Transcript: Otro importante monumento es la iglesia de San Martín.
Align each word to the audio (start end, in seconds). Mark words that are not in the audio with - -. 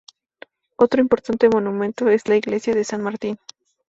Otro 0.77 0.99
importante 0.99 1.47
monumento 1.47 2.09
es 2.09 2.27
la 2.27 2.35
iglesia 2.35 2.73
de 2.73 2.83
San 2.83 3.03
Martín. 3.03 3.37